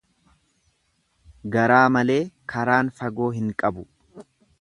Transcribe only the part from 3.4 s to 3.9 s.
qabu.